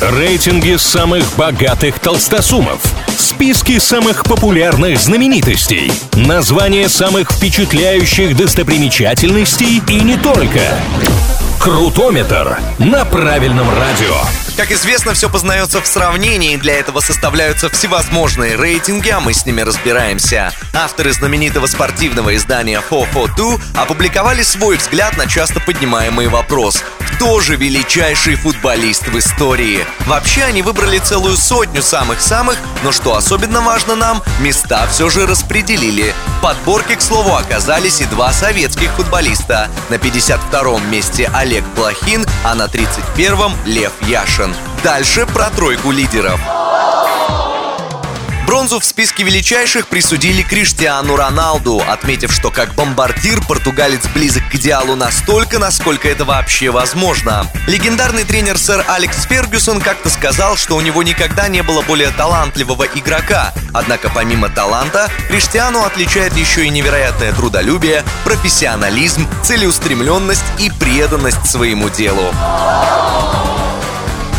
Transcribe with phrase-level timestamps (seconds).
[0.00, 2.82] Рейтинги самых богатых толстосумов.
[3.16, 5.90] Списки самых популярных знаменитостей.
[6.12, 10.60] Названия самых впечатляющих достопримечательностей и не только.
[11.58, 14.14] Крутометр на правильном радио.
[14.56, 19.62] Как известно, все познается в сравнении, для этого составляются всевозможные рейтинги, а мы с ними
[19.62, 20.52] разбираемся.
[20.74, 26.84] Авторы знаменитого спортивного издания 442 опубликовали свой взгляд на часто поднимаемый вопрос
[27.16, 29.86] кто же величайший футболист в истории?
[30.06, 36.14] Вообще они выбрали целую сотню самых-самых, но что особенно важно нам, места все же распределили.
[36.38, 39.70] В подборке, к слову, оказались и два советских футболиста.
[39.88, 44.54] На 52-м месте Олег Блохин, а на 31-м Лев Яшин.
[44.84, 46.38] Дальше про тройку лидеров.
[48.46, 54.94] Бронзу в списке величайших присудили Криштиану Роналду, отметив, что как бомбардир португалец близок к идеалу
[54.94, 57.50] настолько, насколько это вообще возможно.
[57.66, 62.84] Легендарный тренер сэр Алекс Фергюсон как-то сказал, что у него никогда не было более талантливого
[62.84, 63.52] игрока.
[63.74, 72.32] Однако помимо таланта, Криштиану отличает еще и невероятное трудолюбие, профессионализм, целеустремленность и преданность своему делу.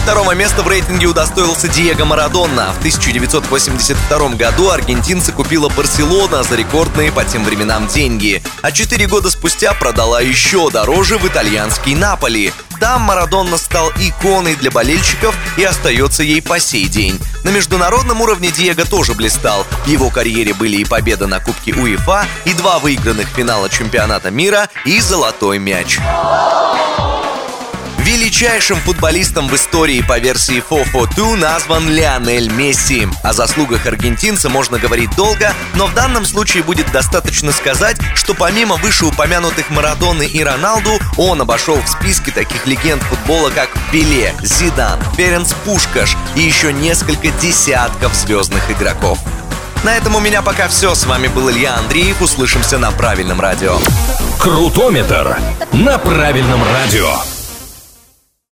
[0.07, 2.71] Второго места в рейтинге удостоился Диего Марадонна.
[2.71, 9.29] В 1982 году аргентинца купила Барселона за рекордные по тем временам деньги, а четыре года
[9.29, 12.53] спустя продала еще дороже в итальянский Наполи.
[12.79, 17.19] Там Марадонна стал иконой для болельщиков и остается ей по сей день.
[17.43, 19.65] На международном уровне Диего тоже блистал.
[19.83, 24.69] В его карьере были и победа на Кубке УЕФА, и два выигранных финала чемпионата мира,
[24.85, 25.99] и золотой мяч.
[28.07, 33.05] Величайшим футболистом в истории по версии FOFO2 назван Лионель Месси.
[33.21, 38.77] О заслугах аргентинца можно говорить долго, но в данном случае будет достаточно сказать, что помимо
[38.77, 45.51] вышеупомянутых Марадоны и Роналду, он обошел в списке таких легенд футбола, как Пеле, Зидан, Ференц
[45.65, 49.19] Пушкаш и еще несколько десятков звездных игроков.
[49.83, 50.95] На этом у меня пока все.
[50.95, 52.21] С вами был Илья Андреев.
[52.21, 53.77] Услышимся на правильном радио.
[54.39, 55.37] Крутометр
[55.73, 57.36] на правильном радио.